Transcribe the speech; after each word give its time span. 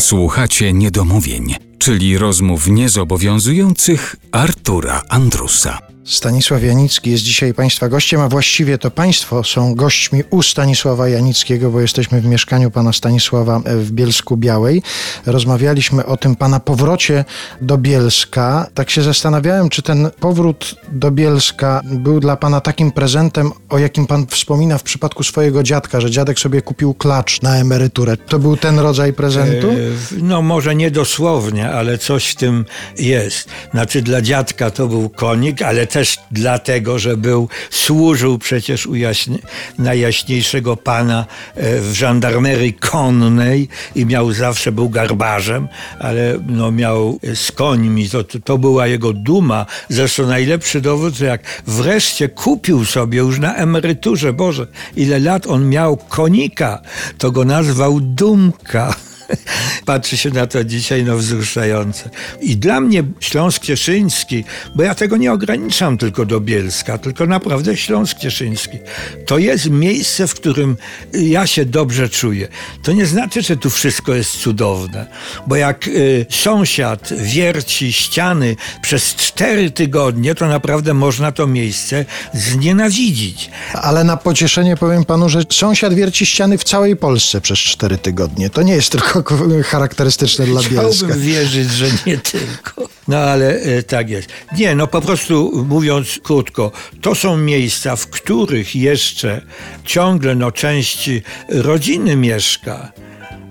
Słuchacie 0.00 0.72
niedomówień, 0.72 1.54
czyli 1.78 2.18
rozmów 2.18 2.68
niezobowiązujących 2.68 4.16
Artura 4.32 5.02
Andrusa. 5.08 5.78
Stanisław 6.08 6.62
Janicki 6.62 7.10
jest 7.10 7.22
dzisiaj 7.22 7.54
Państwa 7.54 7.88
gościem, 7.88 8.20
a 8.20 8.28
właściwie 8.28 8.78
to 8.78 8.90
Państwo 8.90 9.44
są 9.44 9.74
gośćmi 9.74 10.22
u 10.30 10.42
Stanisława 10.42 11.08
Janickiego, 11.08 11.70
bo 11.70 11.80
jesteśmy 11.80 12.20
w 12.20 12.24
mieszkaniu 12.24 12.70
Pana 12.70 12.92
Stanisława 12.92 13.60
w 13.64 13.90
Bielsku 13.90 14.36
Białej. 14.36 14.82
Rozmawialiśmy 15.26 16.06
o 16.06 16.16
tym 16.16 16.36
Pana 16.36 16.60
powrocie 16.60 17.24
do 17.60 17.78
Bielska. 17.78 18.66
Tak 18.74 18.90
się 18.90 19.02
zastanawiałem, 19.02 19.68
czy 19.68 19.82
ten 19.82 20.10
powrót 20.20 20.74
do 20.92 21.10
Bielska 21.10 21.80
był 21.84 22.20
dla 22.20 22.36
Pana 22.36 22.60
takim 22.60 22.92
prezentem, 22.92 23.52
o 23.68 23.78
jakim 23.78 24.06
Pan 24.06 24.26
wspomina 24.26 24.78
w 24.78 24.82
przypadku 24.82 25.22
swojego 25.22 25.62
dziadka, 25.62 26.00
że 26.00 26.10
dziadek 26.10 26.38
sobie 26.38 26.62
kupił 26.62 26.94
klacz 26.94 27.42
na 27.42 27.56
emeryturę. 27.56 28.16
To 28.16 28.38
był 28.38 28.56
ten 28.56 28.78
rodzaj 28.78 29.12
prezentu? 29.12 29.70
E, 29.70 29.74
No 30.22 30.42
może 30.42 30.74
nie 30.74 30.90
dosłownie, 30.90 31.70
ale 31.70 31.98
coś 31.98 32.28
w 32.28 32.34
tym 32.34 32.64
jest. 32.98 33.48
Znaczy 33.70 34.02
dla 34.02 34.22
dziadka 34.22 34.70
to 34.70 34.86
był 34.86 35.08
konik, 35.08 35.62
ale 35.62 35.86
też 35.98 36.18
dlatego, 36.30 36.98
że 36.98 37.16
był, 37.16 37.48
służył 37.70 38.38
przecież 38.38 38.86
u 38.86 38.94
jaśnie, 38.94 39.38
najjaśniejszego 39.78 40.76
pana 40.76 41.26
e, 41.54 41.80
w 41.80 41.92
żandarmerii 41.92 42.72
konnej 42.72 43.68
i 43.94 44.06
miał 44.06 44.32
zawsze, 44.32 44.72
był 44.72 44.88
garbarzem, 44.88 45.68
ale 45.98 46.38
no 46.46 46.70
miał 46.70 47.18
z 47.34 47.52
końmi, 47.52 48.08
to, 48.08 48.24
to, 48.24 48.38
to 48.40 48.58
była 48.58 48.86
jego 48.86 49.12
duma. 49.12 49.66
Zresztą 49.88 50.26
najlepszy 50.26 50.80
dowód, 50.80 51.14
że 51.14 51.26
jak 51.26 51.62
wreszcie 51.66 52.28
kupił 52.28 52.84
sobie 52.84 53.18
już 53.18 53.38
na 53.38 53.54
emeryturze, 53.54 54.32
Boże, 54.32 54.66
ile 54.96 55.18
lat 55.18 55.46
on 55.46 55.68
miał 55.68 55.96
konika, 55.96 56.80
to 57.18 57.30
go 57.30 57.44
nazwał 57.44 58.00
Dumka. 58.00 58.94
Patrzy 59.86 60.16
się 60.16 60.30
na 60.30 60.46
to 60.46 60.64
dzisiaj, 60.64 61.04
no 61.04 61.16
wzruszające. 61.16 62.10
I 62.40 62.56
dla 62.56 62.80
mnie 62.80 63.04
Śląsk 63.20 63.62
Cieszyński, 63.62 64.44
bo 64.74 64.82
ja 64.82 64.94
tego 64.94 65.16
nie 65.16 65.32
ograniczam 65.32 65.98
tylko 65.98 66.26
do 66.26 66.40
Bielska, 66.40 66.98
tylko 66.98 67.26
naprawdę 67.26 67.76
Śląsk 67.76 68.18
Cieszyński, 68.18 68.78
to 69.26 69.38
jest 69.38 69.70
miejsce, 69.70 70.26
w 70.26 70.34
którym 70.34 70.76
ja 71.12 71.46
się 71.46 71.64
dobrze 71.64 72.08
czuję. 72.08 72.48
To 72.82 72.92
nie 72.92 73.06
znaczy, 73.06 73.42
że 73.42 73.56
tu 73.56 73.70
wszystko 73.70 74.14
jest 74.14 74.30
cudowne, 74.30 75.06
bo 75.46 75.56
jak 75.56 75.88
y, 75.88 76.26
sąsiad 76.30 77.12
wierci 77.22 77.92
ściany 77.92 78.56
przez 78.82 79.14
cztery 79.14 79.70
tygodnie, 79.70 80.34
to 80.34 80.48
naprawdę 80.48 80.94
można 80.94 81.32
to 81.32 81.46
miejsce 81.46 82.04
znienawidzić. 82.34 83.50
Ale 83.72 84.04
na 84.04 84.16
pocieszenie 84.16 84.76
powiem 84.76 85.04
Panu, 85.04 85.28
że 85.28 85.42
sąsiad 85.50 85.94
wierci 85.94 86.26
ściany 86.26 86.58
w 86.58 86.64
całej 86.64 86.96
Polsce 86.96 87.40
przez 87.40 87.58
cztery 87.58 87.98
tygodnie. 87.98 88.50
To 88.50 88.62
nie 88.62 88.72
jest 88.72 88.92
tylko 88.92 89.17
charakterystyczne 89.64 90.46
dla 90.46 90.62
Bielska. 90.62 90.88
Chciałbym 90.90 91.20
wierzyć, 91.20 91.70
że 91.70 91.86
nie 92.06 92.18
tylko. 92.18 92.88
No 93.08 93.16
ale 93.16 93.54
e, 93.54 93.82
tak 93.82 94.10
jest. 94.10 94.28
Nie, 94.58 94.74
no 94.74 94.86
po 94.86 95.00
prostu 95.00 95.64
mówiąc 95.68 96.20
krótko, 96.22 96.72
to 97.00 97.14
są 97.14 97.36
miejsca, 97.36 97.96
w 97.96 98.06
których 98.06 98.76
jeszcze 98.76 99.40
ciągle 99.84 100.34
no, 100.34 100.52
część 100.52 101.10
rodziny 101.48 102.16
mieszka. 102.16 102.92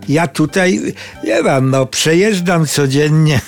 Ja 0.10 0.28
tutaj, 0.28 0.94
nie 1.24 1.44
wiem, 1.44 1.70
no 1.70 1.86
przejeżdżam 1.86 2.68
codziennie 2.68 3.42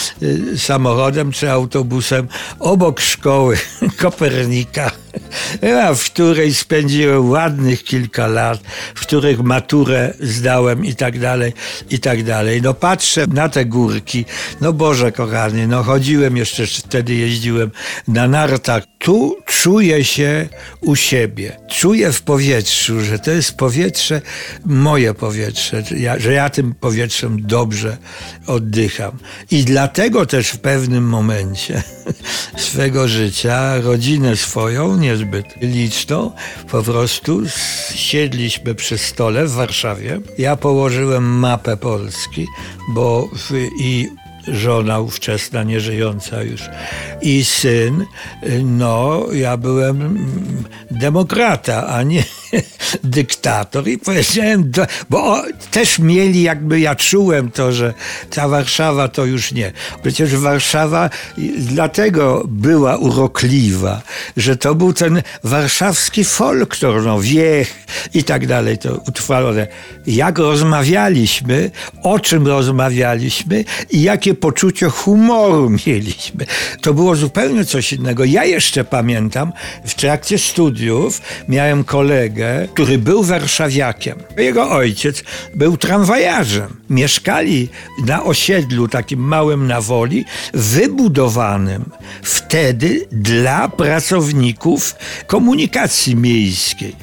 samochodem 0.56 1.32
czy 1.32 1.50
autobusem 1.50 2.28
obok 2.58 3.00
szkoły 3.00 3.58
Kopernika, 4.00 4.90
w 5.94 6.04
której 6.04 6.54
spędziłem 6.54 7.30
ładnych 7.30 7.84
kilka 7.84 8.26
lat, 8.26 8.60
w 8.94 9.00
których 9.00 9.40
maturę 9.40 10.14
zdałem 10.20 10.84
i 10.84 10.94
tak 10.94 11.18
dalej, 11.18 11.52
i 11.90 11.98
tak 11.98 12.22
dalej. 12.22 12.62
No 12.62 12.74
patrzę 12.74 13.26
na 13.26 13.48
te 13.48 13.64
górki, 13.64 14.24
no 14.60 14.72
Boże 14.72 15.12
kochany, 15.12 15.66
no 15.66 15.82
chodziłem 15.82 16.36
jeszcze, 16.36 16.66
wtedy 16.66 17.14
jeździłem 17.14 17.70
na 18.08 18.28
nartach. 18.28 18.82
Tu 19.08 19.36
czuję 19.46 20.04
się 20.04 20.48
u 20.80 20.96
siebie. 20.96 21.56
Czuję 21.68 22.12
w 22.12 22.22
powietrzu, 22.22 23.00
że 23.00 23.18
to 23.18 23.30
jest 23.30 23.56
powietrze, 23.56 24.20
moje 24.66 25.14
powietrze, 25.14 25.82
że 25.84 25.98
ja, 25.98 26.18
że 26.18 26.32
ja 26.32 26.50
tym 26.50 26.74
powietrzem 26.74 27.46
dobrze 27.46 27.96
oddycham. 28.46 29.18
I 29.50 29.64
dlatego 29.64 30.26
też 30.26 30.48
w 30.48 30.58
pewnym 30.58 31.04
momencie 31.04 31.82
swego 32.56 33.08
życia 33.08 33.80
rodzinę 33.80 34.36
swoją, 34.36 34.96
niezbyt 34.96 35.46
liczną, 35.60 36.32
po 36.70 36.82
prostu 36.82 37.42
siedliśmy 37.94 38.74
przy 38.74 38.98
stole 38.98 39.46
w 39.46 39.52
Warszawie. 39.52 40.20
Ja 40.38 40.56
położyłem 40.56 41.24
mapę 41.24 41.76
Polski, 41.76 42.46
bo 42.94 43.28
w, 43.36 43.52
i 43.80 44.08
żona 44.46 45.00
ówczesna, 45.00 45.62
nieżyjąca 45.62 46.42
już 46.42 46.62
i 47.22 47.44
syn, 47.44 48.04
no 48.64 49.26
ja 49.32 49.56
byłem 49.56 50.26
demokrata, 50.90 51.86
a 51.86 52.02
nie 52.02 52.24
dyktator 53.04 53.88
i 53.88 53.98
powiedziałem, 53.98 54.72
bo 55.10 55.42
też 55.70 55.98
mieli 55.98 56.42
jakby, 56.42 56.80
ja 56.80 56.94
czułem 56.94 57.50
to, 57.50 57.72
że 57.72 57.94
ta 58.30 58.48
Warszawa 58.48 59.08
to 59.08 59.24
już 59.24 59.52
nie. 59.52 59.72
Przecież 60.02 60.36
Warszawa 60.36 61.10
dlatego 61.58 62.44
była 62.48 62.96
urokliwa, 62.96 64.02
że 64.36 64.56
to 64.56 64.74
był 64.74 64.92
ten 64.92 65.22
warszawski 65.44 66.24
folklor, 66.24 67.02
no 67.02 67.20
wiech 67.20 67.86
i 68.14 68.24
tak 68.24 68.46
dalej, 68.46 68.78
to 68.78 69.02
utrwalone. 69.08 69.66
Jak 70.06 70.38
rozmawialiśmy, 70.38 71.70
o 72.02 72.20
czym 72.20 72.46
rozmawialiśmy 72.46 73.64
i 73.90 74.02
jakie 74.02 74.34
poczucie 74.34 74.88
humoru 74.88 75.70
mieliśmy. 75.86 76.46
To 76.80 76.94
było 76.94 77.16
zupełnie 77.16 77.64
coś 77.64 77.92
innego. 77.92 78.24
Ja 78.24 78.44
jeszcze 78.44 78.84
pamiętam, 78.84 79.52
w 79.84 79.94
trakcie 79.94 80.38
studiów 80.38 81.22
miałem 81.48 81.84
kolegę, 82.38 82.68
który 82.74 82.98
był 82.98 83.22
warszawiakiem. 83.22 84.18
Jego 84.36 84.70
ojciec 84.70 85.24
był 85.54 85.76
tramwajarzem. 85.76 86.76
Mieszkali 86.90 87.68
na 88.06 88.24
osiedlu 88.24 88.88
takim 88.88 89.20
małym 89.20 89.66
na 89.66 89.80
woli, 89.80 90.24
wybudowanym 90.54 91.84
wtedy 92.22 93.06
dla 93.12 93.68
pracowników 93.68 94.94
komunikacji 95.26 96.16
miejskiej. 96.16 96.96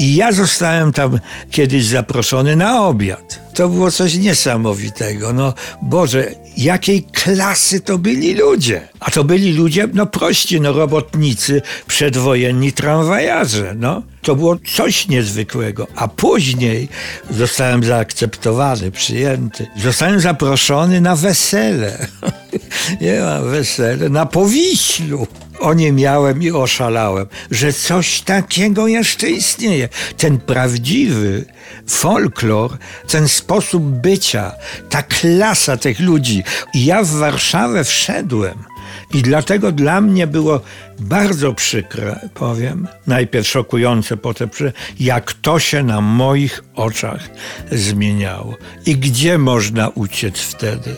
I 0.00 0.14
ja 0.14 0.32
zostałem 0.32 0.92
tam 0.92 1.18
kiedyś 1.50 1.84
zaproszony 1.84 2.56
na 2.56 2.86
obiad. 2.86 3.40
To 3.54 3.68
było 3.68 3.90
coś 3.90 4.14
niesamowitego. 4.14 5.32
No 5.32 5.54
Boże, 5.82 6.30
jakiej 6.56 7.02
klasy 7.02 7.80
to 7.80 7.98
byli 7.98 8.34
ludzie. 8.34 8.88
A 9.00 9.10
to 9.10 9.24
byli 9.24 9.52
ludzie, 9.52 9.88
no 9.94 10.06
prości, 10.06 10.60
no 10.60 10.72
robotnicy, 10.72 11.62
przedwojenni 11.86 12.72
tramwajarze, 12.72 13.74
no. 13.78 14.02
To 14.22 14.36
było 14.36 14.56
coś 14.76 15.08
niezwykłego. 15.08 15.86
A 15.96 16.08
później 16.08 16.88
zostałem 17.30 17.84
zaakceptowany, 17.84 18.90
przyjęty. 18.90 19.66
Zostałem 19.76 20.20
zaproszony 20.20 21.00
na 21.00 21.16
wesele. 21.16 22.06
Nie 23.00 23.20
ma 23.20 23.40
wesele, 23.40 24.08
na 24.08 24.26
Powiślu 24.26 25.26
o 25.60 25.74
nie 25.74 25.92
miałem 25.92 26.42
i 26.42 26.50
oszalałem, 26.50 27.26
że 27.50 27.72
coś 27.72 28.20
takiego 28.20 28.88
jeszcze 28.88 29.30
istnieje. 29.30 29.88
Ten 30.16 30.38
prawdziwy 30.38 31.44
folklor, 31.86 32.78
ten 33.08 33.28
sposób 33.28 33.82
bycia, 33.82 34.52
ta 34.90 35.02
klasa 35.02 35.76
tych 35.76 36.00
ludzi. 36.00 36.42
I 36.74 36.84
ja 36.84 37.02
w 37.02 37.08
Warszawę 37.08 37.84
wszedłem. 37.84 38.70
I 39.14 39.22
dlatego 39.22 39.72
dla 39.72 40.00
mnie 40.00 40.26
było 40.26 40.60
bardzo 40.98 41.54
przykre, 41.54 42.28
powiem, 42.34 42.88
najpierw 43.06 43.48
szokujące, 43.48 44.16
potem 44.16 44.50
przy, 44.50 44.72
jak 45.00 45.32
to 45.32 45.58
się 45.58 45.82
na 45.82 46.00
moich 46.00 46.64
oczach 46.74 47.30
zmieniało. 47.72 48.56
I 48.86 48.96
gdzie 48.96 49.38
można 49.38 49.88
uciec 49.88 50.38
wtedy? 50.38 50.96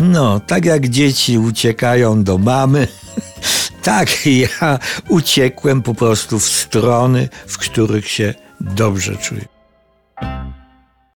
No, 0.00 0.40
tak 0.40 0.64
jak 0.64 0.88
dzieci 0.88 1.38
uciekają 1.38 2.24
do 2.24 2.38
mamy, 2.38 2.88
tak 3.84 4.26
ja 4.60 4.78
uciekłem 5.08 5.82
po 5.82 5.94
prostu 5.94 6.38
w 6.38 6.48
strony, 6.48 7.28
w 7.46 7.58
których 7.58 8.08
się 8.08 8.34
dobrze 8.60 9.16
czuję. 9.16 9.53